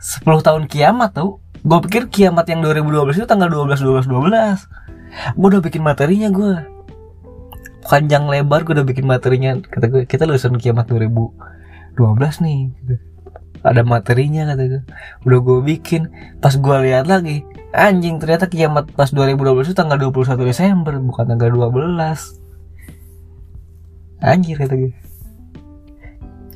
10 0.01 0.25
tahun 0.25 0.65
kiamat 0.65 1.13
tau. 1.13 1.37
Gue 1.61 1.77
pikir 1.85 2.09
kiamat 2.09 2.49
yang 2.49 2.65
2012 2.65 3.21
itu 3.21 3.27
tanggal 3.29 3.45
12 3.45 3.85
12 3.85 4.09
12 4.09 5.37
Gue 5.37 5.47
udah 5.53 5.61
bikin 5.61 5.85
materinya 5.85 6.33
gue 6.33 6.57
Panjang 7.85 8.25
lebar 8.25 8.65
gue 8.65 8.73
udah 8.73 8.87
bikin 8.87 9.05
materinya. 9.05 9.61
Kata 9.61 9.85
gue 9.85 10.09
kita 10.09 10.25
lulusan 10.25 10.57
kiamat 10.57 10.89
2012 10.89 12.01
nih. 12.41 12.73
Gitu. 12.81 12.95
Ada 13.61 13.85
materinya 13.85 14.49
kata 14.49 14.63
gue 14.65 14.81
Udah 15.29 15.39
gue 15.45 15.57
bikin. 15.69 16.09
Pas 16.41 16.57
gue 16.57 16.75
lihat 16.81 17.05
lagi 17.05 17.45
Anjing 17.71 18.17
ternyata 18.17 18.49
kiamat 18.49 18.89
pas 18.97 19.13
2012 19.13 19.69
itu 19.69 19.77
tanggal 19.77 20.01
21 20.01 20.49
Desember 20.49 20.97
Bukan 20.97 21.23
tanggal 21.29 21.71
12 21.71 22.41
Anjir 24.25 24.57
kata 24.59 24.75
gue 24.75 24.91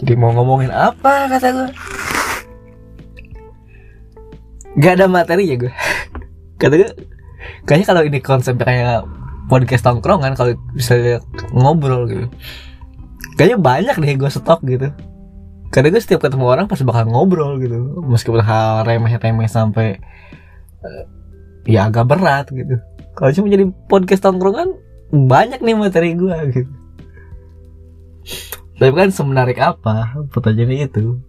Jadi 0.02 0.14
mau 0.18 0.34
ngomongin 0.34 0.76
apa 0.76 1.32
kata 1.32 1.48
gue 1.56 1.70
Gak 4.76 5.00
ada 5.00 5.06
materi 5.08 5.48
ya 5.48 5.56
gue. 5.56 5.74
Kata 6.62 6.76
gue 6.76 6.92
Kayaknya 7.66 7.86
kalau 7.86 8.02
ini 8.06 8.20
konsep 8.22 8.56
kayak 8.58 9.06
podcast 9.46 9.86
tongkrongan 9.86 10.34
Kalau 10.34 10.58
bisa 10.74 11.22
ngobrol 11.54 12.10
gitu. 12.10 12.28
Kayaknya 13.40 13.58
banyak 13.60 13.96
deh 14.00 14.14
gue 14.20 14.32
stok 14.32 14.62
gitu. 14.68 14.88
Karena 15.72 15.88
gue 15.92 16.02
setiap 16.02 16.24
ketemu 16.24 16.46
orang 16.48 16.66
pasti 16.68 16.84
bakal 16.88 17.08
ngobrol 17.08 17.60
gitu. 17.60 18.04
Meskipun 18.04 18.44
hal 18.44 18.88
remeh-remeh 18.88 19.48
sampai 19.48 20.00
uh, 20.84 21.04
Ya 21.66 21.90
agak 21.90 22.06
berat 22.12 22.52
gitu. 22.52 22.78
Kalau 23.16 23.32
cuma 23.32 23.48
jadi 23.48 23.66
podcast 23.88 24.22
tongkrongan 24.28 24.76
Banyak 25.14 25.64
nih 25.64 25.76
materi 25.78 26.18
gue 26.18 26.38
gitu. 26.52 26.72
Tapi 28.76 28.92
kan 28.92 29.10
semenarik 29.14 29.56
apa? 29.62 30.20
Pertanyaannya 30.34 30.92
itu 30.92 31.22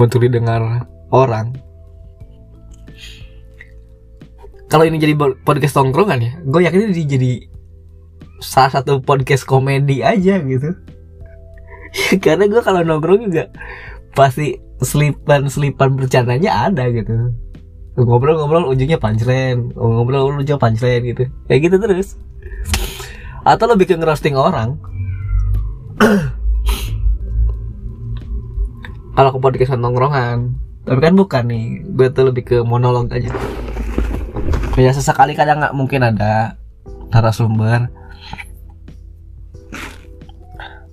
Untuk 0.00 0.24
didengar 0.24 0.88
orang 1.12 1.52
kalau 4.74 4.90
ini 4.90 4.98
jadi 4.98 5.14
podcast 5.46 5.78
tongkrongan 5.78 6.18
ya 6.18 6.34
gue 6.42 6.66
yakin 6.66 6.90
ini 6.90 7.06
jadi 7.06 7.46
salah 8.42 8.74
satu 8.74 8.98
podcast 8.98 9.46
komedi 9.46 10.02
aja 10.02 10.42
gitu. 10.42 10.74
Karena 12.24 12.50
gue 12.50 12.58
kalau 12.58 12.82
nongkrong 12.82 13.30
juga 13.30 13.54
pasti 14.18 14.58
selipan 14.82 15.46
selipan 15.46 15.94
bercandanya 15.94 16.66
ada 16.66 16.90
gitu. 16.90 17.30
Ngobrol-ngobrol 17.94 18.66
ujungnya 18.66 18.98
punchline. 18.98 19.70
Ngobrol 19.78 20.34
ujungnya 20.34 20.58
punchline 20.58 21.06
gitu. 21.06 21.30
Kayak 21.46 21.60
gitu 21.70 21.76
terus. 21.78 22.18
Atau 23.46 23.70
lebih 23.70 23.86
ke 23.86 23.94
ngerosting 23.94 24.34
orang. 24.34 24.74
Kalau 29.14 29.30
ke 29.30 29.38
podcast 29.38 29.78
nongkrongan 29.78 30.58
tapi 30.84 31.00
kan 31.00 31.16
bukan 31.16 31.48
nih 31.48 31.80
gue 31.96 32.12
tuh 32.12 32.28
lebih 32.28 32.44
ke 32.44 32.56
monolog 32.60 33.08
aja 33.08 33.32
ya 34.74 34.90
sesekali 34.90 35.38
kadang 35.38 35.62
nggak 35.62 35.74
mungkin 35.76 36.02
ada 36.02 36.58
narasumber. 37.14 37.90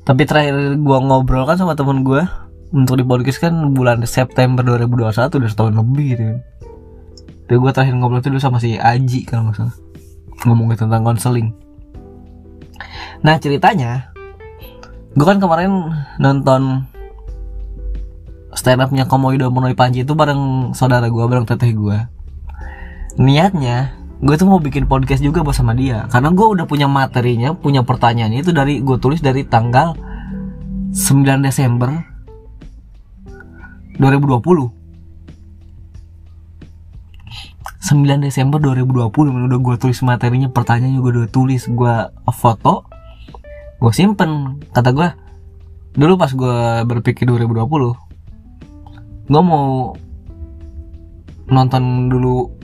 Tapi 0.01 0.21
terakhir 0.25 0.77
gua 0.81 1.01
ngobrol 1.01 1.45
kan 1.45 1.57
sama 1.57 1.77
temen 1.77 2.01
gua 2.05 2.49
untuk 2.73 2.97
di 2.97 3.05
podcast 3.05 3.41
kan 3.41 3.53
bulan 3.73 4.01
September 4.05 4.63
2021 4.63 5.27
udah 5.27 5.49
setahun 5.49 5.75
lebih 5.75 6.07
gitu 6.15 6.25
tapi 7.51 7.59
gua 7.59 7.75
terakhir 7.75 7.99
ngobrol 7.99 8.23
itu 8.23 8.31
dulu 8.31 8.39
sama 8.39 8.63
si 8.63 8.79
Aji 8.79 9.27
kalau 9.27 9.51
nggak 9.51 9.59
salah. 9.59 9.75
Ngomongin 10.47 10.87
tentang 10.87 11.03
konseling. 11.03 11.51
Nah 13.27 13.35
ceritanya 13.43 14.15
gua 15.19 15.35
kan 15.35 15.43
kemarin 15.43 15.91
nonton 16.15 16.87
stand 18.55 18.79
upnya 18.79 19.03
Komodo 19.03 19.51
Monoi 19.51 19.75
Panji 19.75 20.07
itu 20.07 20.15
bareng 20.15 20.71
saudara 20.71 21.11
gua 21.11 21.27
bareng 21.27 21.43
teteh 21.43 21.75
gua 21.75 22.07
niatnya 23.19 24.01
gue 24.22 24.35
tuh 24.38 24.45
mau 24.45 24.61
bikin 24.61 24.85
podcast 24.85 25.25
juga 25.25 25.41
buat 25.41 25.57
sama 25.57 25.73
dia. 25.73 26.05
Karena 26.13 26.29
gue 26.29 26.45
udah 26.45 26.69
punya 26.69 26.85
materinya 26.85 27.57
punya 27.57 27.81
pertanyaannya 27.81 28.45
itu 28.45 28.53
dari 28.53 28.77
gue 28.79 28.97
tulis 29.01 29.17
dari 29.17 29.41
tanggal 29.41 29.97
9 30.94 31.41
Desember 31.41 31.89
2020 33.97 34.69
9 37.81 38.22
Desember 38.22 38.61
2020 38.61 39.09
udah 39.09 39.59
gue 39.59 39.75
tulis 39.81 39.99
materinya 40.05 40.53
pertanyaan 40.53 40.95
juga 41.01 41.25
udah 41.25 41.31
tulis. 41.33 41.66
Gue 41.66 41.93
foto 42.29 42.85
gue 43.81 43.89
simpen. 43.89 44.61
Kata 44.69 44.93
gue 44.93 45.09
dulu 45.97 46.13
pas 46.16 46.29
gue 46.29 46.85
berpikir 46.85 47.25
2020 47.25 47.67
gue 49.28 49.41
mau 49.43 49.97
nonton 51.51 52.07
dulu 52.07 52.60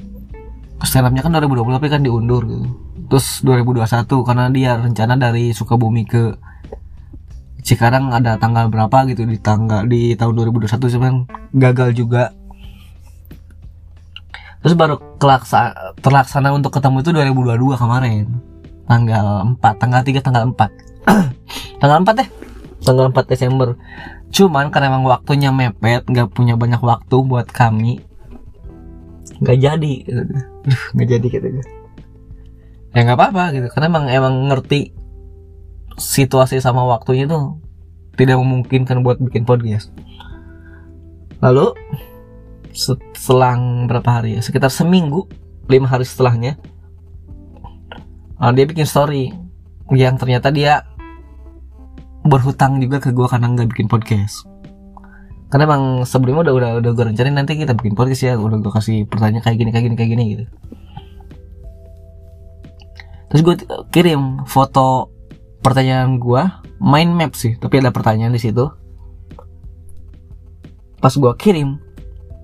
stand 0.85 1.09
upnya 1.09 1.25
kan 1.25 1.33
2020 1.33 1.77
tapi 1.77 1.87
kan 1.89 2.01
diundur 2.05 2.45
gitu. 2.45 2.67
Terus 3.07 3.41
2021 3.41 4.27
karena 4.27 4.45
dia 4.51 4.71
rencana 4.77 5.15
dari 5.15 5.55
Sukabumi 5.55 6.03
ke 6.03 6.35
Cikarang 7.67 8.15
ada 8.15 8.39
tanggal 8.39 8.71
berapa 8.71 9.03
gitu 9.11 9.27
di 9.27 9.35
tanggal 9.43 9.83
di 9.83 10.15
tahun 10.15 10.39
2021 10.39 10.87
sebenarnya 10.87 11.23
gagal 11.51 11.89
juga. 11.99 12.31
Terus 14.63 14.73
baru 14.79 14.95
kelaksa, 15.19 15.75
terlaksana 15.99 16.55
untuk 16.55 16.71
ketemu 16.71 17.03
itu 17.03 17.11
2022 17.11 17.75
kemarin. 17.75 18.25
Tanggal 18.87 19.25
4 19.59 19.83
tanggal 19.83 19.99
3 19.99 20.23
tanggal 20.23 20.43
4 20.47 20.55
tanggal 21.83 21.97
4 22.07 22.19
deh 22.23 22.29
tanggal 22.87 23.05
4 23.11 23.31
Desember. 23.35 23.75
Cuman 24.31 24.71
karena 24.71 24.87
emang 24.87 25.03
waktunya 25.03 25.51
mepet 25.51 26.07
nggak 26.07 26.31
punya 26.31 26.55
banyak 26.55 26.79
waktu 26.79 27.15
buat 27.19 27.51
kami 27.51 27.99
nggak 29.37 29.57
jadi 29.59 29.93
nggak 30.93 31.07
jadi 31.07 31.27
gitu 31.27 31.47
ya 32.97 32.99
nggak 33.05 33.17
apa-apa 33.17 33.43
gitu. 33.53 33.67
Karena 33.69 33.93
emang 33.93 34.05
emang 34.09 34.33
ngerti 34.49 34.89
situasi 36.01 36.57
sama 36.57 36.81
waktunya 36.85 37.29
tuh 37.29 37.61
tidak 38.17 38.41
memungkinkan 38.41 39.05
buat 39.05 39.21
bikin 39.21 39.45
podcast. 39.45 39.93
Lalu 41.45 41.77
selang 43.13 43.85
berapa 43.85 44.21
hari 44.21 44.37
ya? 44.37 44.41
Sekitar 44.41 44.73
seminggu 44.73 45.29
lima 45.69 45.85
hari 45.85 46.07
setelahnya 46.07 46.57
uh, 48.41 48.51
dia 48.53 48.65
bikin 48.65 48.87
story 48.87 49.33
yang 49.93 50.15
ternyata 50.17 50.49
dia 50.49 50.83
berhutang 52.27 52.79
juga 52.83 52.99
ke 52.99 53.15
gue 53.15 53.27
karena 53.27 53.51
nggak 53.55 53.69
bikin 53.71 53.87
podcast 53.87 54.43
karena 55.47 55.63
emang 55.63 55.83
sebelumnya 56.03 56.51
udah 56.51 56.53
udah 56.53 56.69
udah 56.83 56.91
gue 56.91 57.05
rencanain 57.07 57.35
nanti 57.35 57.55
kita 57.55 57.71
bikin 57.71 57.95
podcast 57.95 58.23
ya 58.27 58.35
udah 58.35 58.59
gue 58.59 58.71
kasih 58.71 59.07
pertanyaan 59.07 59.43
kayak 59.43 59.57
gini 59.63 59.69
kayak 59.71 59.85
gini 59.87 59.95
kayak 59.95 60.11
gini 60.11 60.23
gitu. 60.35 60.43
Terus 63.31 63.41
gue 63.43 63.55
kirim 63.91 64.43
foto 64.43 65.11
pertanyaan 65.63 66.19
gue 66.19 66.41
mind 66.83 67.11
map 67.15 67.31
sih 67.35 67.55
tapi 67.55 67.79
ada 67.79 67.95
pertanyaan 67.95 68.35
di 68.35 68.43
situ. 68.43 68.67
Pas 70.99 71.13
gue 71.15 71.33
kirim 71.39 71.79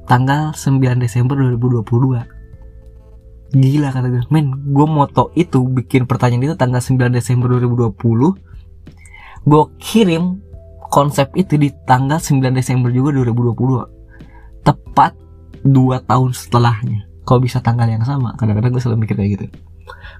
tanggal 0.07 0.55
9 0.55 0.79
Desember 0.99 1.35
2022 1.35 2.23
gila 3.53 3.93
kata 3.93 4.07
gue 4.09 4.23
men 4.33 4.49
gue 4.73 4.87
moto 4.89 5.29
itu 5.37 5.61
bikin 5.61 6.09
pertanyaan 6.09 6.51
itu 6.51 6.55
tanggal 6.57 6.81
9 6.81 6.97
Desember 7.13 7.53
2020 7.53 7.93
gue 9.43 9.63
kirim 9.77 10.41
konsep 10.93 11.33
itu 11.33 11.57
di 11.57 11.73
tanggal 11.89 12.21
9 12.21 12.53
Desember 12.53 12.93
juga 12.93 13.17
2022 13.17 14.61
tepat 14.61 15.17
2 15.65 16.05
tahun 16.05 16.29
setelahnya. 16.37 17.09
Kalau 17.25 17.41
bisa 17.41 17.57
tanggal 17.65 17.89
yang 17.89 18.05
sama 18.05 18.37
kadang-kadang 18.37 18.77
gue 18.77 18.81
selalu 18.83 19.09
mikir 19.09 19.17
kayak 19.17 19.31
gitu. 19.41 19.45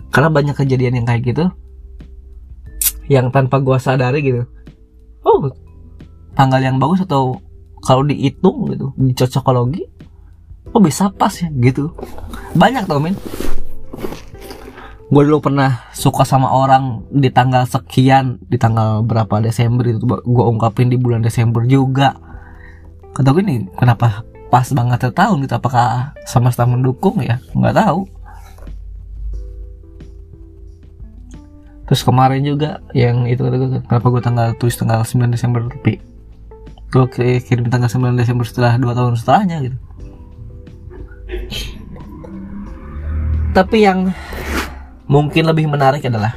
Karena 0.10 0.34
banyak 0.34 0.58
kejadian 0.58 0.98
yang 0.98 1.06
kayak 1.06 1.22
gitu 1.30 1.46
yang 3.06 3.30
tanpa 3.30 3.62
gue 3.62 3.78
sadari 3.78 4.26
gitu. 4.26 4.50
Oh 5.22 5.46
tanggal 6.34 6.58
yang 6.58 6.82
bagus 6.82 7.06
atau 7.06 7.38
kalau 7.86 8.02
dihitung 8.02 8.66
gitu 8.74 8.90
di 8.98 9.14
cocokologi 9.14 9.86
oh 10.74 10.82
bisa 10.82 11.14
pas 11.14 11.38
ya 11.38 11.54
gitu. 11.54 11.94
Banyak 12.58 12.90
tau 12.90 12.98
men 12.98 13.14
gue 15.14 15.22
dulu 15.30 15.46
pernah 15.46 15.86
suka 15.94 16.26
sama 16.26 16.50
orang 16.50 17.06
di 17.14 17.30
tanggal 17.30 17.70
sekian 17.70 18.42
di 18.50 18.58
tanggal 18.58 19.06
berapa 19.06 19.46
Desember 19.46 19.86
itu 19.86 20.02
gue 20.10 20.46
ungkapin 20.50 20.90
di 20.90 20.98
bulan 20.98 21.22
Desember 21.22 21.62
juga. 21.70 22.18
Kata 23.14 23.30
gue 23.30 23.46
nih 23.46 23.70
kenapa 23.78 24.26
pas 24.50 24.66
banget 24.74 25.14
tahun 25.14 25.46
gitu? 25.46 25.54
Apakah 25.54 26.18
semesta 26.26 26.66
mendukung 26.66 27.22
ya? 27.22 27.38
Nggak 27.54 27.78
tahu. 27.78 28.10
Terus 31.86 32.02
kemarin 32.02 32.42
juga 32.42 32.82
yang 32.98 33.30
itu 33.30 33.46
kenapa 33.86 34.08
gue 34.10 34.22
tanggal 34.26 34.48
tulis 34.58 34.74
tanggal 34.74 35.06
9 35.06 35.30
Desember 35.30 35.62
tapi 35.70 36.02
gue 36.90 37.06
kirim 37.38 37.70
tanggal 37.70 37.86
9 37.86 38.18
Desember 38.18 38.50
setelah 38.50 38.82
dua 38.82 38.98
tahun 38.98 39.14
setelahnya 39.14 39.58
gitu. 39.62 39.78
Tapi 43.54 43.78
yang 43.86 44.10
mungkin 45.08 45.44
lebih 45.48 45.68
menarik 45.68 46.06
adalah 46.08 46.36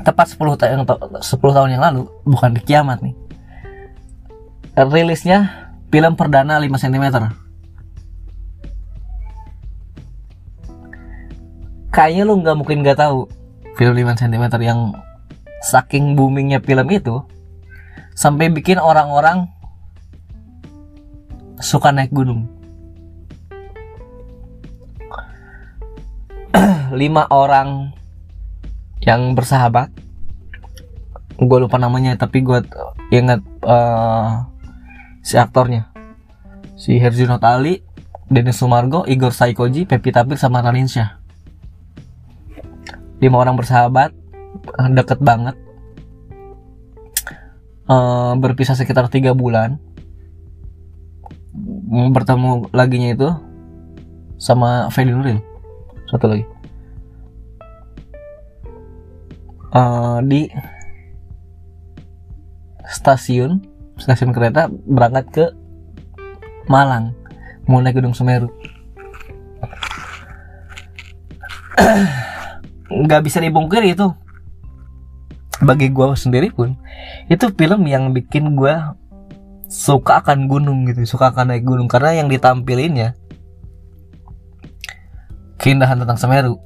tepat 0.00 0.36
10 0.36 0.60
tahun 0.60 0.84
10 0.84 1.22
tahun 1.28 1.70
yang 1.72 1.82
lalu 1.84 2.08
bukan 2.24 2.56
di 2.56 2.60
kiamat 2.64 3.04
nih 3.04 3.14
rilisnya 4.76 5.70
film 5.92 6.16
perdana 6.16 6.56
5 6.56 6.66
cm 6.70 7.04
kayaknya 11.90 12.22
lu 12.24 12.40
nggak 12.40 12.56
mungkin 12.56 12.80
nggak 12.80 12.98
tahu 12.98 13.28
film 13.76 13.94
5 13.96 14.20
cm 14.20 14.44
yang 14.62 14.94
saking 15.60 16.16
boomingnya 16.16 16.64
film 16.64 16.88
itu 16.88 17.20
sampai 18.16 18.48
bikin 18.48 18.80
orang-orang 18.80 19.48
suka 21.60 21.92
naik 21.92 22.12
gunung 22.12 22.48
lima 27.00 27.26
orang 27.30 27.94
yang 29.02 29.32
bersahabat. 29.34 29.90
Gue 31.40 31.58
lupa 31.58 31.80
namanya 31.80 32.16
tapi 32.20 32.44
gue 32.44 32.60
ingat 33.10 33.40
uh, 33.64 34.44
si 35.24 35.40
aktornya. 35.40 35.88
Si 36.76 36.96
Herjunot 36.96 37.44
Ali 37.44 37.84
Dennis 38.28 38.60
Sumargo 38.60 39.04
Igor 39.08 39.32
Saikoji 39.32 39.84
Pepi 39.84 40.12
Tapir 40.12 40.36
sama 40.40 40.64
Ralinsyah 40.64 41.20
lima 43.20 43.36
orang 43.36 43.54
bersahabat 43.54 44.16
deket 44.96 45.20
banget. 45.20 45.54
Uh, 47.90 48.38
berpisah 48.40 48.74
sekitar 48.74 49.12
tiga 49.12 49.36
bulan. 49.36 49.76
Bertemu 51.90 52.72
laginya 52.72 53.10
itu 53.12 53.28
sama 54.40 54.88
Feli 54.88 55.12
Nuril 55.12 55.49
satu 56.10 56.26
lagi. 56.26 56.44
Uh, 59.70 60.18
di 60.26 60.50
stasiun 62.90 63.62
stasiun 63.94 64.34
kereta 64.34 64.66
berangkat 64.66 65.26
ke 65.30 65.44
Malang 66.66 67.14
mau 67.70 67.78
naik 67.78 68.02
Gunung 68.02 68.14
Semeru. 68.14 68.50
Nggak 73.06 73.22
bisa 73.22 73.38
dibungkir 73.38 73.86
itu. 73.86 74.10
Bagi 75.60 75.92
gue 75.92 76.06
sendiri 76.16 76.48
pun 76.50 76.74
itu 77.28 77.46
film 77.52 77.84
yang 77.84 78.16
bikin 78.16 78.56
gue 78.56 78.74
suka 79.70 80.24
akan 80.24 80.48
gunung 80.48 80.88
gitu 80.88 81.04
suka 81.06 81.30
akan 81.30 81.54
naik 81.54 81.62
gunung. 81.62 81.86
Karena 81.86 82.22
yang 82.22 82.26
ditampilinnya 82.32 83.19
keindahan 85.60 86.00
tentang 86.00 86.16
Semeru. 86.16 86.56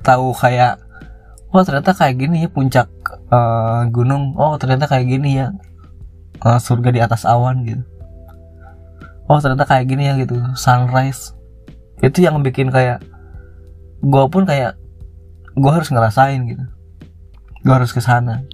Tahu 0.00 0.32
kayak 0.36 0.80
oh 1.52 1.62
ternyata 1.62 1.92
kayak 1.92 2.16
gini 2.18 2.44
ya 2.44 2.48
puncak 2.48 2.88
uh, 3.28 3.84
gunung. 3.92 4.32
Oh 4.40 4.56
ternyata 4.56 4.88
kayak 4.88 5.06
gini 5.06 5.44
ya 5.44 5.52
uh, 6.42 6.58
surga 6.58 6.88
di 6.90 7.00
atas 7.04 7.28
awan 7.28 7.62
gitu. 7.68 7.84
Oh 9.28 9.40
ternyata 9.40 9.68
kayak 9.68 9.88
gini 9.88 10.08
ya 10.08 10.16
gitu 10.16 10.40
sunrise. 10.56 11.36
Itu 12.00 12.24
yang 12.24 12.40
bikin 12.40 12.72
kayak 12.72 13.04
gue 14.04 14.24
pun 14.28 14.44
kayak 14.44 14.76
gue 15.56 15.70
harus 15.70 15.88
ngerasain 15.92 16.40
gitu. 16.48 16.64
Gue 17.64 17.74
harus 17.76 17.92
ke 17.92 18.00
sana. 18.00 18.44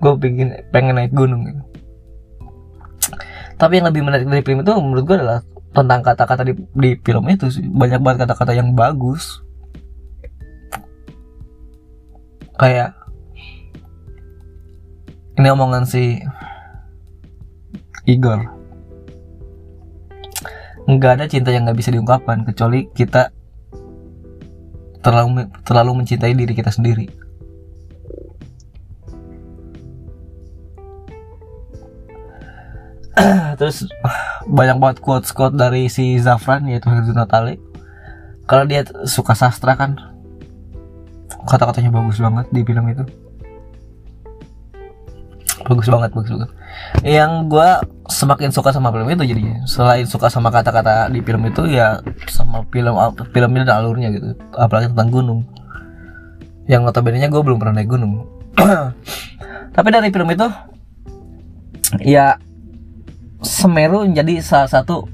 Gue 0.00 0.16
pengen 0.20 0.52
pengen 0.72 0.96
naik 1.00 1.12
gunung 1.12 1.44
gitu. 1.48 1.60
Tapi 3.54 3.80
yang 3.80 3.86
lebih 3.88 4.02
menarik 4.02 4.26
dari 4.26 4.42
film 4.42 4.64
itu 4.64 4.72
menurut 4.72 5.04
gue 5.04 5.16
adalah 5.20 5.40
tentang 5.74 6.00
kata-kata 6.06 6.46
di, 6.46 6.54
di 6.54 6.90
film 7.02 7.26
itu 7.28 7.50
sih. 7.50 7.66
Banyak 7.66 8.00
banget 8.00 8.24
kata-kata 8.24 8.54
yang 8.54 8.72
bagus. 8.72 9.42
Kayak 12.54 12.94
ini 15.34 15.48
omongan 15.50 15.84
si 15.84 16.22
Igor. 18.06 18.46
Nggak 20.86 21.12
ada 21.18 21.24
cinta 21.26 21.50
yang 21.50 21.66
nggak 21.66 21.78
bisa 21.82 21.90
diungkapkan 21.90 22.46
kecuali 22.46 22.86
kita 22.94 23.34
terlalu 25.02 25.50
terlalu 25.66 26.00
mencintai 26.00 26.32
diri 26.32 26.56
kita 26.56 26.72
sendiri 26.72 27.24
terus 33.64 33.88
banyak 34.44 34.76
banget 34.76 34.98
quotes 35.00 35.32
quote 35.32 35.56
dari 35.56 35.88
si 35.88 36.20
Zafran 36.20 36.68
yaitu 36.68 36.92
Herjunot 36.92 37.32
Ali 37.32 37.56
kalau 38.44 38.64
dia 38.68 38.84
suka 39.08 39.32
sastra 39.32 39.72
kan. 39.76 39.96
Kata-katanya 41.44 41.92
bagus 41.92 42.20
banget 42.20 42.46
di 42.52 42.60
film 42.64 42.84
itu. 42.92 43.04
Bagus 45.64 45.88
banget 45.88 46.12
bagus 46.12 46.30
banget. 46.32 46.50
Yang 47.00 47.32
gue 47.48 47.68
semakin 48.12 48.52
suka 48.52 48.68
sama 48.72 48.92
film 48.92 49.08
itu 49.08 49.24
jadinya. 49.24 49.64
Selain 49.64 50.04
suka 50.04 50.28
sama 50.28 50.52
kata-kata 50.52 51.08
di 51.08 51.24
film 51.24 51.48
itu 51.48 51.64
ya 51.72 52.04
sama 52.28 52.68
film 52.68 52.96
film 53.32 53.50
ini 53.56 53.64
dan 53.64 53.80
alurnya 53.80 54.12
gitu. 54.12 54.36
Apalagi 54.56 54.92
tentang 54.92 55.08
gunung. 55.08 55.40
Yang 56.68 56.80
notabene 56.84 57.20
nya 57.20 57.28
gue 57.32 57.40
belum 57.40 57.56
pernah 57.56 57.80
naik 57.80 57.88
gunung. 57.88 58.28
Tapi 59.76 59.88
dari 59.88 60.12
film 60.12 60.28
itu 60.32 60.48
ya 62.04 62.36
Semeru 63.44 64.08
menjadi 64.08 64.40
salah 64.40 64.66
satu 64.66 65.04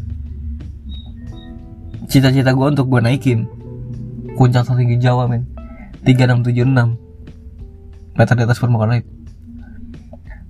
cita-cita 2.07 2.55
gue 2.55 2.67
untuk 2.71 2.87
gue 2.87 3.03
naikin. 3.03 3.51
Puncak 4.39 4.65
tertinggi 4.65 4.97
Jawa 4.97 5.29
men. 5.29 5.45
3676 6.07 6.97
meter 8.17 8.35
di 8.39 8.43
atas 8.47 8.57
permukaan 8.57 8.97
laut. 8.97 9.07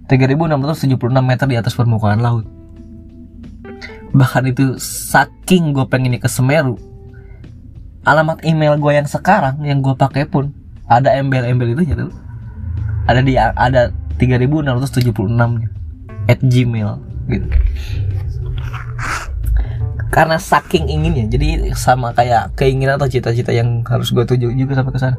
3676 0.06 0.94
meter 1.24 1.46
di 1.48 1.56
atas 1.58 1.74
permukaan 1.74 2.20
laut. 2.22 2.46
Bahkan 4.14 4.44
itu 4.52 4.78
saking 4.78 5.74
gue 5.74 5.86
pengen 5.90 6.20
ke 6.20 6.28
Semeru 6.30 6.78
alamat 8.04 8.40
email 8.48 8.80
gue 8.80 8.92
yang 8.96 9.04
sekarang 9.04 9.60
yang 9.60 9.84
gue 9.84 9.92
pakai 9.92 10.24
pun 10.24 10.52
ada 10.88 11.12
embel-embel 11.14 11.76
itu 11.76 11.94
tuh. 11.94 12.12
Ada 13.06 13.20
di 13.24 13.34
ada 13.36 13.90
3676 14.20 15.28
nya 15.34 15.68
at 16.28 16.40
gmail 16.44 17.09
gitu. 17.30 17.46
Karena 20.10 20.42
saking 20.42 20.90
inginnya 20.90 21.30
jadi 21.30 21.70
sama 21.78 22.10
kayak 22.10 22.58
keinginan 22.58 22.98
atau 22.98 23.06
cita-cita 23.06 23.54
yang 23.54 23.86
harus 23.86 24.10
gue 24.10 24.26
tuju 24.26 24.50
juga 24.50 24.74
sampai 24.74 24.92
ke 24.92 25.00
sana. 25.00 25.16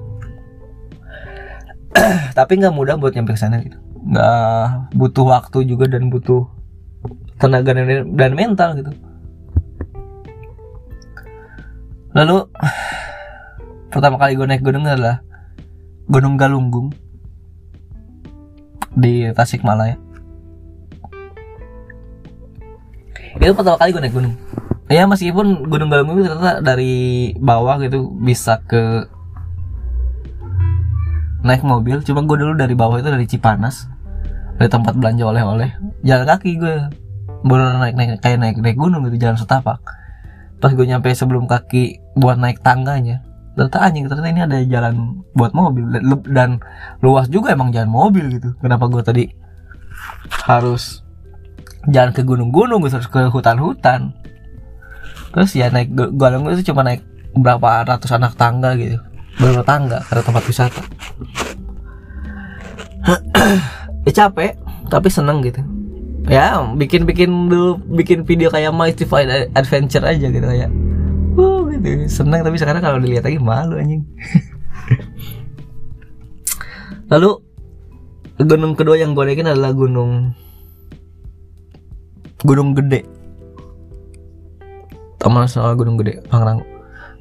Tapi 2.38 2.51
nggak 2.60 2.75
mudah 2.75 3.00
buat 3.00 3.15
nyampe 3.15 3.39
sana 3.39 3.63
gitu. 3.63 3.80
Nggak 4.03 4.91
butuh 4.91 5.25
waktu 5.32 5.63
juga 5.63 5.88
dan 5.88 6.12
butuh 6.12 6.44
tenaga 7.39 7.72
dan, 7.72 8.12
dan 8.20 8.32
mental 8.36 8.75
gitu. 8.75 8.91
Lalu 12.12 12.51
pertama 13.96 14.20
kali 14.20 14.36
gue 14.36 14.48
naik 14.48 14.63
gunung 14.63 14.84
adalah 14.84 15.24
Gunung 16.12 16.36
Galunggung 16.36 16.91
di 18.91 19.32
Tasikmalaya 19.32 19.96
itu 23.39 23.53
pertama 23.55 23.77
kali 23.79 23.95
gue 23.95 24.01
naik 24.03 24.15
gunung. 24.15 24.35
Ya 24.91 25.07
meskipun 25.07 25.71
Gunung 25.71 25.88
Galunggung 25.88 26.19
itu 26.19 26.27
ternyata 26.27 26.59
dari 26.59 27.31
bawah 27.39 27.79
gitu 27.79 28.11
bisa 28.19 28.59
ke 28.67 29.07
naik 31.41 31.63
mobil 31.63 32.03
cuma 32.05 32.21
gue 32.27 32.38
dulu 32.38 32.53
dari 32.53 32.75
bawah 32.75 33.01
itu 33.01 33.09
dari 33.09 33.25
Cipanas 33.25 33.88
dari 34.59 34.67
tempat 34.67 35.00
belanja 35.00 35.23
oleh-oleh. 35.23 35.71
Jalan 36.03 36.27
kaki 36.27 36.59
gue 36.59 36.75
baru 37.47 37.79
naik 37.79 37.95
naik 37.95 38.09
kayak 38.19 38.38
naik 38.43 38.55
naik 38.59 38.75
gunung 38.75 39.07
gitu 39.07 39.15
jalan 39.15 39.39
setapak. 39.39 39.79
Pas 40.59 40.75
gue 40.75 40.85
nyampe 40.85 41.07
sebelum 41.15 41.47
kaki 41.47 41.97
buat 42.19 42.35
naik 42.35 42.59
tangganya 42.59 43.23
ternyata 43.51 43.83
anjing 43.83 44.07
ternyata 44.07 44.29
ini 44.31 44.41
ada 44.43 44.57
jalan 44.67 45.23
buat 45.35 45.55
mobil. 45.55 45.88
Dan 46.27 46.59
luas 47.00 47.31
juga 47.31 47.55
emang 47.55 47.71
jalan 47.71 47.91
mobil 47.91 48.27
gitu. 48.27 48.55
Kenapa 48.59 48.91
gue 48.91 49.03
tadi 49.03 49.23
harus 50.47 51.03
jalan 51.89 52.13
ke 52.13 52.21
gunung-gunung 52.21 52.83
gue 52.83 52.91
harus 52.93 53.09
ke 53.09 53.21
hutan-hutan. 53.33 54.13
Terus 55.31 55.51
ya 55.55 55.71
naik 55.71 55.95
galung 56.19 56.45
itu 56.51 56.69
cuma 56.69 56.85
naik 56.85 57.01
berapa 57.33 57.88
ratus 57.88 58.11
anak 58.13 58.38
tangga 58.38 58.75
gitu. 58.77 59.00
Beberapa 59.39 59.63
tangga 59.65 60.03
karena 60.05 60.21
tempat 60.21 60.43
wisata. 60.45 60.81
Ya 64.01 64.25
capek 64.25 64.57
tapi 64.89 65.13
seneng 65.13 65.45
gitu. 65.45 65.61
Ya 66.25 66.57
bikin 66.73 67.05
bikin 67.05 67.53
dulu 67.53 67.77
bikin 68.01 68.25
video 68.25 68.50
kayak 68.50 68.73
My 68.73 68.89
Divine 68.97 69.53
Adventure 69.53 70.01
aja 70.01 70.25
gitu 70.25 70.41
kayak 70.41 70.73
uh 71.38 71.69
gitu. 71.69 72.09
Senang 72.09 72.41
tapi 72.41 72.57
sekarang 72.57 72.81
kalau 72.81 72.97
dilihat 72.97 73.29
lagi 73.29 73.38
malu 73.38 73.77
anjing. 73.77 74.01
Lalu 77.13 77.45
gunung 78.41 78.73
kedua 78.73 78.97
yang 78.97 79.13
gue 79.13 79.21
naikin 79.21 79.45
adalah 79.45 79.69
gunung 79.77 80.33
gunung 82.45 82.74
gede. 82.77 83.05
Taman 85.21 85.45
nasional 85.45 85.77
gunung 85.77 86.01
gede 86.01 86.17
Pangrango 86.25 86.65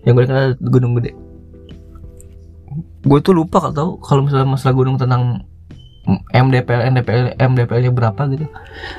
yang 0.04 0.16
gue 0.16 0.24
adalah 0.24 0.56
gunung 0.56 0.96
gede. 0.96 1.12
Gue 3.04 3.18
tuh 3.20 3.36
lupa 3.36 3.68
tahu 3.72 4.00
kalau 4.00 4.24
misalnya 4.24 4.48
masalah 4.48 4.74
gunung 4.76 4.96
tentang 4.96 5.44
MDPL 6.32 6.88
NDPL 6.96 7.36
MDPL 7.36 7.80
nya 7.84 7.92
berapa 7.92 8.20
gitu. 8.32 8.48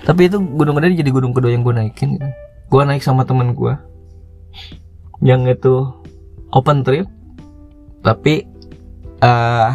Tapi 0.05 0.29
itu 0.29 0.37
gunung 0.37 0.77
gede 0.77 1.01
jadi 1.01 1.09
gunung 1.09 1.33
kedua 1.33 1.49
yang 1.49 1.65
gue 1.65 1.73
naikin 1.73 2.17
gitu. 2.17 2.29
Gue 2.69 2.81
naik 2.85 3.01
sama 3.01 3.25
temen 3.25 3.57
gue. 3.57 3.73
Yang 5.21 5.57
itu 5.57 5.75
open 6.53 6.85
trip 6.85 7.07
tapi 8.01 8.49
uh, 9.21 9.69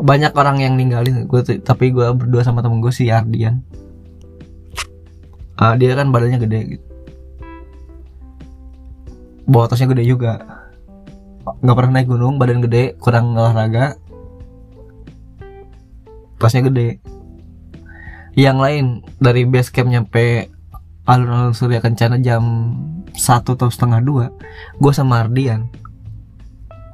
banyak 0.00 0.32
orang 0.34 0.58
yang 0.58 0.74
ninggalin 0.74 1.28
gue 1.28 1.40
tapi 1.62 1.94
gue 1.94 2.06
berdua 2.16 2.42
sama 2.42 2.64
temen 2.64 2.82
gue 2.82 2.90
si 2.90 3.06
Ardian 3.12 3.62
uh, 5.60 5.74
dia 5.76 5.92
kan 5.94 6.08
badannya 6.08 6.40
gede 6.40 6.60
gitu. 6.76 6.86
Bawa 9.44 9.68
tasnya 9.68 9.90
gede 9.92 10.08
juga. 10.08 10.40
Nggak 11.60 11.76
pernah 11.76 11.92
naik 12.00 12.08
gunung 12.08 12.40
badan 12.40 12.64
gede 12.64 12.96
kurang 12.98 13.36
olahraga. 13.36 14.00
Tasnya 16.40 16.64
gede. 16.66 16.98
Yang 18.34 18.58
lain 18.58 18.84
dari 19.20 19.44
base 19.44 19.68
camp 19.68 19.90
nyampe 19.92 20.48
alun-alun 21.04 21.52
Surya 21.52 21.82
Kencana 21.82 22.22
jam 22.22 22.72
satu 23.10 23.58
atau 23.58 23.68
setengah 23.68 24.00
dua 24.00 24.26
gue 24.78 24.92
sama 24.94 25.26
Ardian. 25.26 25.68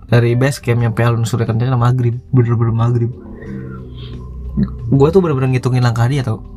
Dari 0.07 0.35
base 0.39 0.63
camp 0.63 0.81
nyampe 0.81 1.03
alun 1.03 1.27
surya 1.27 1.51
kencana 1.51 1.75
maghrib 1.75 2.23
bener-bener 2.31 2.71
maghrib 2.71 3.11
gue 4.87 5.09
tuh 5.13 5.21
bener-bener 5.21 5.53
ngitungin 5.53 5.85
langkah 5.85 6.09
dia 6.09 6.25
tau 6.25 6.56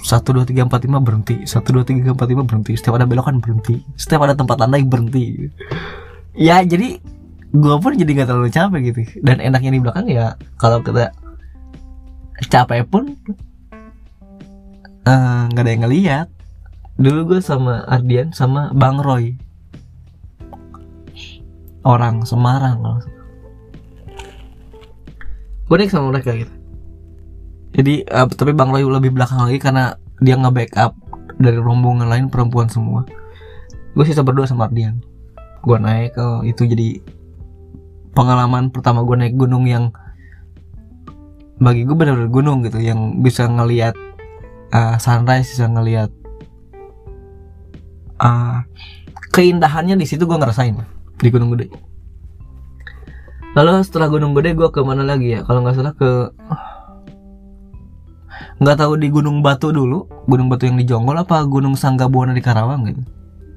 satu 0.00 0.36
dua 0.36 0.44
tiga 0.48 0.64
empat 0.64 0.84
lima 0.84 0.98
berhenti. 1.00 1.44
Satu 1.44 1.76
dua 1.76 1.84
tiga 1.84 2.12
empat 2.12 2.28
lima 2.28 2.44
berhenti. 2.44 2.76
Setiap 2.76 2.96
ada 2.96 3.06
belokan 3.06 3.38
berhenti. 3.38 3.80
Setiap 3.96 4.24
ada 4.24 4.34
tempat 4.34 4.56
landai 4.60 4.84
berhenti. 4.84 5.50
Ya 6.36 6.62
jadi 6.64 7.00
gue 7.50 7.76
pun 7.82 7.92
jadi 7.98 8.10
nggak 8.10 8.28
terlalu 8.28 8.50
capek 8.50 8.80
gitu. 8.92 9.00
Dan 9.20 9.42
enaknya 9.42 9.70
di 9.74 9.80
belakang 9.80 10.06
ya 10.08 10.34
kalau 10.56 10.80
kita 10.80 11.12
capek 12.48 12.86
pun 12.88 13.16
eh, 15.08 15.42
nggak 15.50 15.60
uh, 15.60 15.66
ada 15.66 15.70
yang 15.70 15.82
ngeliat. 15.84 16.26
Dulu 17.00 17.36
gue 17.36 17.40
sama 17.40 17.84
Ardian 17.88 18.32
sama 18.36 18.72
Bang 18.76 19.00
Roy. 19.00 19.36
Orang 21.80 22.28
Semarang 22.28 23.00
gue 25.70 25.78
naik 25.78 25.94
sama 25.94 26.10
mereka 26.10 26.34
gitu 26.34 26.59
jadi 27.70 28.02
uh, 28.10 28.26
tapi 28.26 28.50
Bang 28.50 28.74
Roy 28.74 28.82
lebih 28.82 29.14
belakang 29.14 29.46
lagi 29.46 29.58
karena 29.62 29.94
dia 30.18 30.34
nge 30.36 30.50
backup 30.50 30.92
dari 31.40 31.56
rombongan 31.56 32.10
lain 32.10 32.26
perempuan 32.28 32.66
semua. 32.66 33.06
Gue 33.94 34.04
sisa 34.06 34.26
berdua 34.26 34.44
sama 34.44 34.66
Ardian. 34.66 35.00
Gue 35.62 35.76
naik 35.78 36.18
ke 36.18 36.22
oh, 36.22 36.42
itu 36.42 36.66
jadi 36.66 37.00
pengalaman 38.12 38.74
pertama 38.74 39.06
gue 39.06 39.16
naik 39.16 39.34
gunung 39.38 39.64
yang 39.70 39.94
bagi 41.60 41.84
gue 41.84 41.92
benar-benar 41.92 42.32
gunung 42.32 42.64
gitu 42.64 42.80
yang 42.80 43.20
bisa 43.20 43.44
ngelihat 43.44 43.92
uh, 44.72 44.96
sunrise 44.96 45.52
bisa 45.52 45.68
ngelihat 45.68 46.08
uh, 48.18 48.64
keindahannya 49.30 49.94
di 50.00 50.06
situ 50.08 50.24
gue 50.24 50.36
ngerasain 50.36 50.74
di 51.20 51.28
Gunung 51.28 51.52
Gede. 51.54 51.68
Lalu 53.54 53.82
setelah 53.82 54.08
Gunung 54.08 54.32
Gede 54.32 54.56
gue 54.56 54.68
ke 54.72 54.80
mana 54.80 55.04
lagi 55.04 55.36
ya? 55.36 55.44
Kalau 55.44 55.60
nggak 55.62 55.76
salah 55.76 55.94
ke 55.94 56.32
nggak 58.60 58.76
tahu 58.76 59.00
di 59.00 59.08
Gunung 59.08 59.40
Batu 59.40 59.72
dulu 59.72 60.04
Gunung 60.28 60.52
Batu 60.52 60.68
yang 60.68 60.76
di 60.76 60.84
Jonggol 60.84 61.16
apa 61.16 61.40
Gunung 61.48 61.74
Sanggabuana 61.80 62.36
di 62.36 62.44
Karawang 62.44 62.84
gitu. 62.92 63.00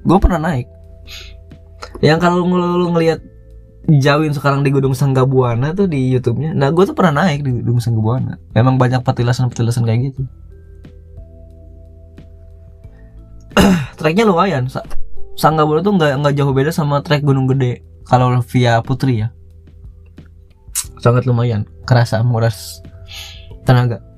Gue 0.04 0.18
pernah 0.18 0.40
naik. 0.40 0.66
Yang 2.00 2.18
kalau 2.24 2.48
lu 2.48 2.88
ngelihat 2.96 3.20
jauhin 4.00 4.32
sekarang 4.32 4.64
di 4.64 4.72
Gunung 4.72 4.96
Sanggabuana 4.96 5.76
tuh 5.76 5.84
di 5.84 6.08
YouTube-nya 6.08 6.56
nah 6.56 6.72
gue 6.72 6.84
tuh 6.88 6.96
pernah 6.96 7.28
naik 7.28 7.44
di 7.44 7.52
Gunung 7.60 7.84
Sanggabuana. 7.84 8.40
Memang 8.56 8.80
banyak 8.80 9.04
petilasan-petilasan 9.04 9.84
kayak 9.84 10.00
gitu. 10.08 10.24
Treknya 14.00 14.24
lumayan. 14.24 14.72
Sanggabura 15.36 15.84
tuh 15.84 16.00
nggak 16.00 16.24
nggak 16.24 16.34
jauh 16.40 16.56
beda 16.56 16.72
sama 16.72 17.04
trek 17.04 17.20
Gunung 17.20 17.44
Gede 17.44 17.84
kalau 18.08 18.32
via 18.40 18.80
Putri 18.80 19.20
ya. 19.20 19.28
Sangat 21.04 21.28
lumayan. 21.28 21.68
Kerasa 21.84 22.24
menguras 22.24 22.80
tenaga 23.68 24.13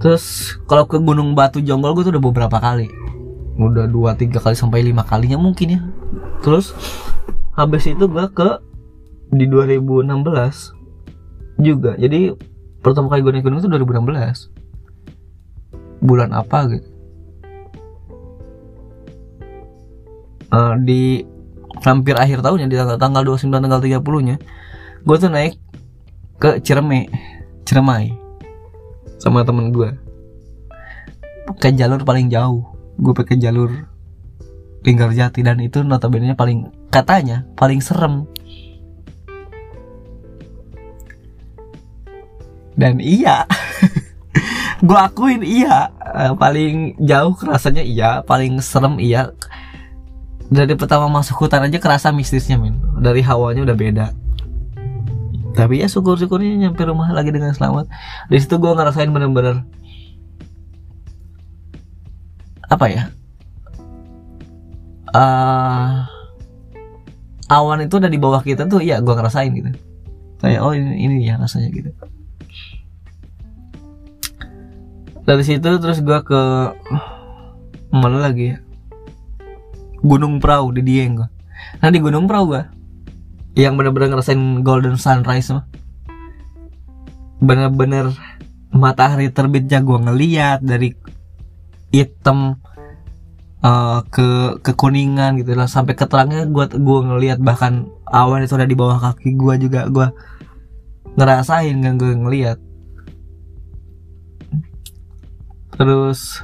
terus 0.00 0.56
kalau 0.64 0.88
ke 0.88 0.96
Gunung 0.98 1.36
Batu 1.36 1.60
Jonggol 1.60 1.92
gue 1.94 2.08
tuh 2.08 2.16
udah 2.16 2.24
beberapa 2.24 2.58
kali. 2.58 2.88
Udah 3.60 3.84
dua 3.84 4.16
tiga 4.16 4.40
kali 4.40 4.56
sampai 4.56 4.80
lima 4.80 5.04
kalinya 5.04 5.36
mungkin 5.36 5.76
ya. 5.76 5.80
Terus 6.40 6.72
habis 7.54 7.84
itu 7.84 8.08
gue 8.08 8.26
ke 8.32 8.48
di 9.30 9.46
2016 9.46 11.60
juga. 11.60 11.92
Jadi 12.00 12.32
pertama 12.80 13.12
kali 13.12 13.20
gue 13.20 13.32
naik 13.36 13.44
gunung 13.44 13.60
itu 13.60 13.68
2016 13.68 14.48
bulan 16.00 16.32
apa 16.32 16.58
gitu. 16.72 16.88
Uh, 20.50 20.74
di 20.82 21.22
hampir 21.84 22.18
akhir 22.18 22.42
tahunnya 22.42 22.66
di 22.66 22.74
tanggal 22.74 22.98
tanggal 22.98 23.22
29 23.22 23.54
tanggal 23.54 23.80
30 23.80 24.02
nya 24.26 24.36
gue 25.06 25.16
tuh 25.16 25.32
naik 25.32 25.56
ke 26.42 26.60
Cireme 26.60 27.08
Ciremai 27.64 28.12
sama 29.20 29.44
temen 29.44 29.68
gue 29.68 29.92
ke 31.58 31.72
jalur 31.74 32.04
paling 32.04 32.30
jauh. 32.30 32.62
Gue 33.00 33.16
pakai 33.16 33.40
jalur 33.40 33.72
Linggar 34.80 35.12
Jati 35.12 35.44
dan 35.44 35.60
itu 35.60 35.84
notabene 35.84 36.32
paling 36.36 36.68
katanya 36.92 37.44
paling 37.56 37.80
serem. 37.84 38.28
Dan 42.78 42.96
iya. 43.02 43.44
Gue 44.86 44.96
akuin 44.96 45.44
iya. 45.44 45.92
Eh, 46.00 46.32
paling 46.32 46.96
jauh 46.96 47.36
rasanya 47.44 47.84
iya 47.84 48.24
paling 48.24 48.56
serem 48.64 48.96
iya. 48.96 49.36
Dari 50.50 50.74
pertama 50.74 51.06
masuk 51.12 51.46
hutan 51.46 51.68
aja 51.68 51.78
kerasa 51.78 52.10
mistisnya 52.10 52.58
min 52.58 52.80
dari 52.98 53.22
hawanya 53.22 53.62
udah 53.68 53.76
beda 53.76 54.06
tapi 55.60 55.84
ya 55.84 55.92
syukur 55.92 56.16
syukurnya 56.16 56.56
nyampe 56.56 56.80
rumah 56.88 57.12
lagi 57.12 57.28
dengan 57.28 57.52
selamat. 57.52 57.92
Di 58.32 58.40
situ 58.40 58.56
gue 58.56 58.72
ngerasain 58.72 59.12
bener-bener 59.12 59.60
apa 62.72 62.86
ya? 62.88 63.02
Uh, 65.12 66.06
awan 67.52 67.84
itu 67.84 68.00
udah 68.00 68.08
di 68.08 68.16
bawah 68.16 68.40
kita 68.40 68.64
tuh 68.64 68.80
iya 68.80 69.04
gue 69.04 69.12
ngerasain 69.12 69.52
gitu. 69.52 69.68
Kayak 70.40 70.64
oh 70.64 70.72
ini, 70.72 70.96
ini 70.96 71.28
ya 71.28 71.36
rasanya 71.36 71.68
gitu. 71.68 71.92
Dari 75.28 75.44
situ 75.44 75.68
terus 75.76 76.00
gue 76.00 76.18
ke 76.24 76.42
mana 77.92 78.18
lagi 78.24 78.56
ya? 78.56 78.58
Gunung 80.00 80.40
Prau 80.40 80.72
di 80.72 80.80
Dieng 80.80 81.20
gua. 81.20 81.28
Nah 81.84 81.92
di 81.92 82.00
Gunung 82.00 82.24
Prau 82.24 82.48
gua 82.48 82.64
yang 83.60 83.76
bener-bener 83.76 84.16
ngerasain 84.16 84.64
golden 84.64 84.96
sunrise 84.96 85.52
mah. 85.52 85.68
Bener-bener 87.44 88.16
matahari 88.72 89.28
terbitnya 89.28 89.84
gua 89.84 90.00
ngeliat 90.00 90.64
dari 90.64 90.96
hitam 91.92 92.56
uh, 93.60 94.00
ke 94.08 94.60
kekuningan 94.64 95.36
gitu 95.36 95.52
lah. 95.52 95.68
Sampai 95.68 95.92
ke 95.92 96.08
terangnya 96.08 96.48
gua 96.48 96.72
gua 96.72 97.04
ngeliat 97.04 97.36
bahkan 97.44 97.92
awan 98.08 98.44
itu 98.44 98.56
ada 98.56 98.64
di 98.64 98.76
bawah 98.76 98.96
kaki 98.96 99.36
gua 99.36 99.60
juga. 99.60 99.84
Gua 99.92 100.08
ngerasain 101.20 101.76
kan 101.84 102.00
gua 102.00 102.16
ngeliat. 102.16 102.58
Terus 105.76 106.40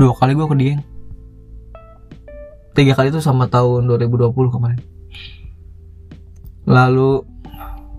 dua 0.00 0.12
kali 0.16 0.32
gua 0.32 0.48
ke 0.48 0.56
Dieng 0.56 0.93
tiga 2.74 2.98
kali 2.98 3.14
itu 3.14 3.22
sama 3.22 3.46
tahun 3.46 3.86
2020 3.86 4.34
kemarin. 4.50 4.82
Lalu 6.66 7.22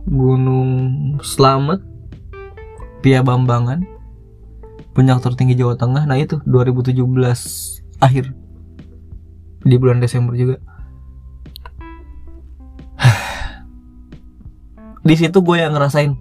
Gunung 0.05 0.69
Slamet 1.25 1.81
Pia 3.01 3.25
Bambangan 3.25 3.81
puncak 4.91 5.23
tertinggi 5.23 5.55
Jawa 5.55 5.79
Tengah. 5.79 6.03
Nah 6.05 6.19
itu 6.19 6.43
2017 6.43 6.99
akhir 8.03 8.35
di 9.65 9.75
bulan 9.79 10.03
Desember 10.03 10.35
juga. 10.35 10.59
Di 15.07 15.15
situ 15.15 15.39
gue 15.39 15.57
yang 15.57 15.73
ngerasain 15.73 16.19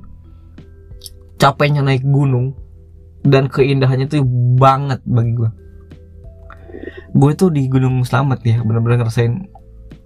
capeknya 1.40 1.82
naik 1.82 2.06
gunung 2.06 2.54
dan 3.24 3.48
keindahannya 3.48 4.06
tuh 4.06 4.20
banget 4.60 5.00
bagi 5.08 5.32
gue 5.32 5.63
gue 7.14 7.32
tuh 7.38 7.48
di 7.54 7.70
Gunung 7.70 8.02
Selamat 8.02 8.42
ya 8.42 8.58
bener-bener 8.66 9.06
ngerasain 9.06 9.46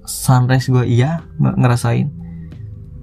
sunrise 0.05 0.69
gue 0.69 0.85
iya 0.85 1.25
ngerasain 1.41 2.13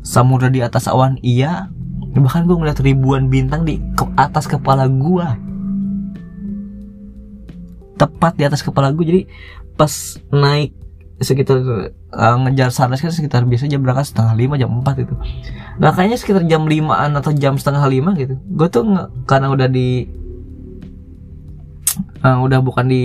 samudra 0.06 0.54
di 0.54 0.62
atas 0.62 0.86
awan 0.86 1.18
iya. 1.26 1.74
Bahkan 2.16 2.48
gue 2.48 2.56
ngeliat 2.56 2.80
ribuan 2.80 3.28
bintang 3.28 3.68
di 3.68 3.76
ke 3.92 4.08
atas 4.16 4.48
kepala 4.48 4.88
gue 4.88 5.28
tepat 8.00 8.40
di 8.40 8.44
atas 8.48 8.64
kepala 8.64 8.96
gue 8.96 9.04
jadi 9.04 9.22
pas 9.76 9.92
naik 10.32 10.72
sekitar 11.20 11.60
uh, 12.12 12.36
ngejar 12.48 12.72
sunrise 12.72 13.04
kan 13.04 13.12
sekitar 13.12 13.44
biasa 13.44 13.68
jam 13.68 13.84
berangkat 13.84 14.16
setengah 14.16 14.36
lima 14.36 14.56
jam 14.56 14.68
empat 14.68 15.08
itu 15.08 15.16
nah 15.80 15.92
kayaknya 15.92 16.20
sekitar 16.20 16.44
jam 16.48 16.68
limaan 16.68 17.16
atau 17.20 17.36
jam 17.36 17.60
setengah 17.60 17.84
lima 17.88 18.16
gitu. 18.16 18.40
Gue 18.48 18.68
tuh 18.72 18.88
karena 19.28 19.52
udah 19.52 19.68
di 19.68 20.08
uh, 22.24 22.40
udah 22.40 22.60
bukan 22.64 22.88
di 22.88 23.04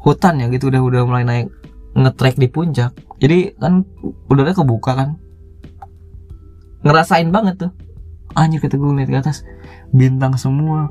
hutan 0.00 0.40
ya 0.40 0.46
gitu 0.48 0.72
udah 0.72 0.80
udah 0.80 1.00
mulai 1.04 1.24
naik 1.24 1.48
ngetrek 1.94 2.40
di 2.40 2.48
puncak. 2.48 2.96
Jadi 3.20 3.54
kan 3.60 3.84
udaranya 4.32 4.56
kebuka 4.56 4.92
kan. 4.96 5.20
Ngerasain 6.80 7.28
banget 7.28 7.68
tuh. 7.68 7.72
Anjir 8.32 8.62
kita 8.62 8.80
gue 8.80 8.88
ngeliat 8.88 9.10
ke 9.10 9.18
atas. 9.20 9.44
Bintang 9.92 10.38
semua. 10.40 10.88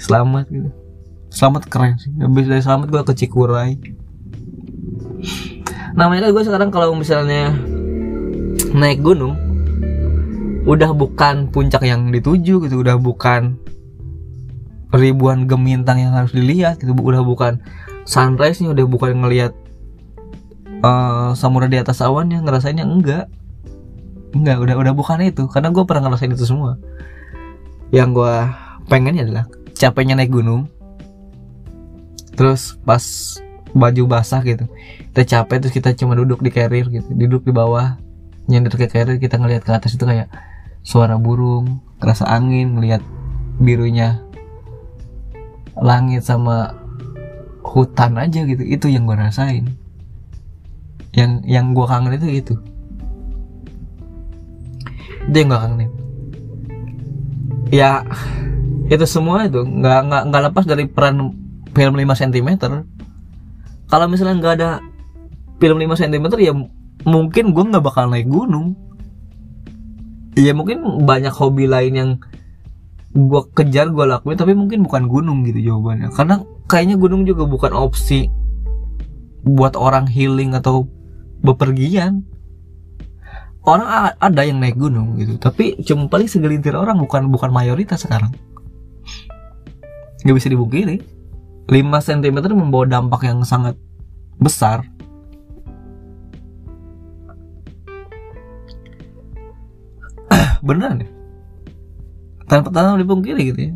Selamat 0.00 0.48
gitu. 0.48 0.70
Selamat 1.28 1.68
keren 1.68 2.00
sih. 2.00 2.14
Habis 2.16 2.46
dari 2.48 2.62
selamat 2.64 2.86
gue 2.88 3.02
ke 3.04 3.12
Cikuray. 3.12 3.76
Namanya 5.92 6.28
kan 6.28 6.30
gue 6.32 6.44
sekarang 6.46 6.70
kalau 6.72 6.96
misalnya 6.96 7.52
naik 8.72 9.04
gunung 9.04 9.36
udah 10.66 10.90
bukan 10.96 11.46
puncak 11.52 11.84
yang 11.86 12.10
dituju 12.10 12.58
gitu 12.64 12.76
udah 12.82 12.98
bukan 12.98 13.54
ribuan 14.94 15.50
gemintang 15.50 16.02
yang 16.02 16.14
harus 16.14 16.34
dilihat 16.34 16.78
gitu. 16.82 16.94
Udah 16.94 17.22
bukan 17.22 17.62
sunrise 18.06 18.62
nya 18.62 18.70
udah 18.74 18.86
bukan 18.86 19.18
ngelihat 19.22 19.52
uh, 20.82 21.34
samudra 21.34 21.66
di 21.66 21.78
atas 21.80 22.02
awan 22.02 22.30
yang 22.30 22.46
ngerasainnya 22.46 22.86
enggak. 22.86 23.26
Enggak 24.34 24.62
udah 24.62 24.74
udah 24.78 24.92
bukan 24.94 25.22
itu. 25.26 25.46
Karena 25.50 25.70
gue 25.74 25.84
pernah 25.86 26.10
ngerasain 26.10 26.32
itu 26.34 26.46
semua. 26.46 26.78
Yang 27.90 28.22
gue 28.22 28.34
pengennya 28.86 29.22
adalah 29.26 29.44
capeknya 29.76 30.16
naik 30.16 30.32
gunung 30.32 30.70
terus 32.36 32.76
pas 32.84 33.02
baju 33.72 34.02
basah 34.08 34.40
gitu 34.44 34.68
kita 35.12 35.22
capek 35.24 35.56
terus 35.64 35.74
kita 35.74 35.90
cuma 35.96 36.16
duduk 36.16 36.40
di 36.44 36.52
carrier 36.52 36.86
gitu 36.88 37.08
duduk 37.12 37.44
di 37.48 37.52
bawah 37.52 37.96
nyender 38.46 38.72
ke 38.76 38.86
carrier 38.88 39.20
kita 39.20 39.40
ngelihat 39.40 39.64
ke 39.64 39.72
atas 39.72 39.96
itu 39.96 40.04
kayak 40.04 40.28
suara 40.84 41.16
burung 41.20 41.80
kerasa 41.98 42.28
angin 42.28 42.76
ngelihat 42.76 43.02
birunya 43.58 44.20
langit 45.80 46.24
sama 46.24 46.72
hutan 47.64 48.16
aja 48.16 48.44
gitu. 48.44 48.62
Itu 48.64 48.86
yang 48.88 49.04
gue 49.04 49.16
rasain. 49.16 49.68
Yang 51.12 51.44
yang 51.48 51.72
gue 51.72 51.86
kangen 51.86 52.16
itu 52.16 52.28
itu. 52.28 52.54
Yang 55.32 55.46
gue 55.48 55.58
kangenin. 55.58 55.90
Ya 57.72 58.06
itu 58.86 59.02
semua 59.04 59.50
itu 59.50 59.66
nggak 59.66 60.00
nggak 60.06 60.22
nggak 60.30 60.42
lepas 60.52 60.64
dari 60.64 60.86
peran 60.86 61.34
film 61.74 61.98
5 61.98 62.06
cm 62.22 62.48
kalau 63.90 64.06
misalnya 64.06 64.38
nggak 64.38 64.54
ada 64.62 64.70
film 65.58 65.82
5 65.82 65.98
cm 65.98 66.26
ya 66.38 66.54
mungkin 67.06 67.54
gue 67.54 67.64
nggak 67.70 67.84
bakal 67.86 68.10
naik 68.10 68.26
gunung. 68.26 68.74
Ya 70.36 70.52
mungkin 70.52 71.06
banyak 71.08 71.32
hobi 71.32 71.64
lain 71.64 71.92
yang 71.96 72.10
gue 73.16 73.42
kejar 73.56 73.88
gue 73.88 74.04
lakuin 74.04 74.36
tapi 74.36 74.52
mungkin 74.52 74.84
bukan 74.84 75.08
gunung 75.08 75.48
gitu 75.48 75.72
jawabannya. 75.72 76.12
Karena 76.12 76.44
kayaknya 76.68 77.00
gunung 77.00 77.24
juga 77.24 77.48
bukan 77.48 77.72
opsi 77.72 78.28
buat 79.46 79.72
orang 79.74 80.04
healing 80.04 80.52
atau 80.52 80.84
bepergian. 81.40 82.28
Orang 83.66 83.88
ada 84.22 84.42
yang 84.46 84.62
naik 84.62 84.78
gunung 84.78 85.18
gitu 85.18 85.40
tapi 85.42 85.74
cuma 85.82 86.06
paling 86.06 86.30
segelintir 86.30 86.76
orang 86.76 87.00
bukan 87.00 87.32
bukan 87.32 87.50
mayoritas 87.50 88.04
sekarang. 88.04 88.30
Nggak 90.22 90.36
bisa 90.36 90.52
dibungkiri. 90.52 91.00
5 91.66 91.82
cm 91.82 92.36
membawa 92.54 92.86
dampak 92.86 93.26
yang 93.26 93.42
sangat 93.42 93.74
besar. 94.38 94.86
Beneran 100.66 101.02
ya 101.02 101.15
tanpa 102.46 102.70
tanpa 102.70 102.98
dipungkiri 103.02 103.42
gitu 103.54 103.60
ya. 103.70 103.74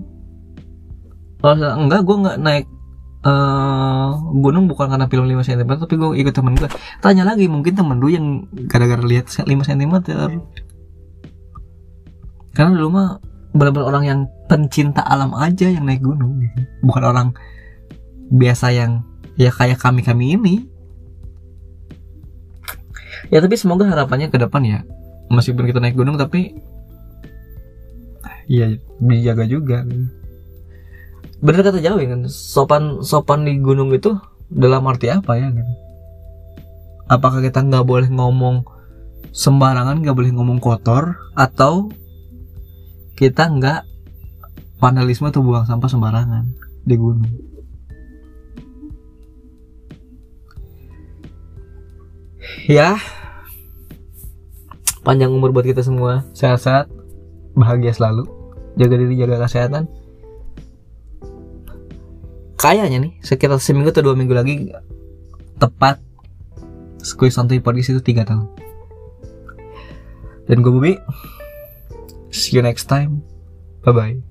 Kalau 1.40 1.56
enggak 1.56 2.00
gue 2.04 2.16
nggak 2.20 2.38
naik 2.40 2.66
uh, 3.24 4.12
gunung 4.40 4.68
bukan 4.68 4.92
karena 4.92 5.06
film 5.09 5.24
5 5.28 5.40
cm 5.44 5.70
tapi 5.80 5.94
gue 5.96 6.11
ikut 6.20 6.35
temen 6.37 6.52
gue 6.56 6.68
tanya 7.00 7.24
lagi 7.24 7.48
mungkin 7.48 7.72
temen 7.76 7.96
lu 7.96 8.12
yang 8.12 8.44
gara-gara 8.68 9.00
lihat 9.00 9.28
5 9.28 9.48
cm 9.48 9.92
karena 12.52 12.70
dulu 12.76 12.88
mah 12.92 13.09
benar-benar 13.50 13.87
orang 13.88 14.04
yang 14.06 14.20
pencinta 14.46 15.02
alam 15.02 15.35
aja 15.35 15.66
yang 15.66 15.87
naik 15.87 16.02
gunung 16.02 16.38
gitu. 16.38 16.61
bukan 16.87 17.02
orang 17.02 17.28
biasa 18.30 18.70
yang 18.70 19.02
ya 19.35 19.50
kayak 19.50 19.80
kami 19.80 20.06
kami 20.06 20.38
ini. 20.38 20.54
Ya 23.30 23.38
tapi 23.38 23.54
semoga 23.54 23.87
harapannya 23.87 24.30
ke 24.30 24.38
depan 24.38 24.62
ya 24.66 24.78
meskipun 25.30 25.66
kita 25.66 25.78
naik 25.78 25.94
gunung 25.94 26.18
tapi 26.18 26.59
ya 28.50 28.66
dijaga 28.98 29.46
juga. 29.46 29.86
Bener 31.38 31.62
kata 31.62 31.78
jauh 31.78 32.02
kan 32.02 32.26
sopan 32.26 33.00
sopan 33.06 33.46
di 33.46 33.62
gunung 33.62 33.94
itu 33.94 34.18
dalam 34.50 34.82
arti 34.90 35.06
apa 35.06 35.38
ya 35.38 35.54
gitu. 35.54 35.72
Apakah 37.06 37.38
kita 37.38 37.62
nggak 37.62 37.86
boleh 37.86 38.10
ngomong 38.10 38.66
sembarangan 39.30 40.02
nggak 40.02 40.16
boleh 40.18 40.34
ngomong 40.34 40.58
kotor 40.58 41.14
atau 41.38 41.94
kita 43.14 43.46
nggak 43.46 43.86
vandalisme 44.82 45.30
atau 45.30 45.46
buang 45.46 45.64
sampah 45.64 45.86
sembarangan 45.86 46.44
di 46.82 46.94
gunung? 46.98 47.30
Ya. 52.66 52.98
Panjang 55.00 55.32
umur 55.32 55.54
buat 55.54 55.64
kita 55.64 55.80
semua. 55.80 56.28
Sehat-sehat 56.36 56.92
bahagia 57.56 57.96
selalu 57.96 58.39
jaga 58.76 58.94
diri 58.98 59.14
jaga 59.18 59.46
kesehatan. 59.46 59.88
Kayaknya 62.61 62.98
nih 63.09 63.12
sekitar 63.24 63.56
seminggu 63.56 63.88
atau 63.88 64.04
dua 64.04 64.14
minggu 64.18 64.37
lagi 64.37 64.68
tepat 65.56 65.96
squeeze 67.00 67.35
santuy 67.35 67.59
podcast 67.59 67.96
itu 67.96 68.02
tiga 68.04 68.28
tahun. 68.28 68.46
Dan 70.44 70.61
gue 70.61 70.72
Bubi 70.72 70.92
see 72.28 72.59
you 72.59 72.62
next 72.62 72.87
time. 72.87 73.24
Bye 73.80 73.96
bye 73.96 74.30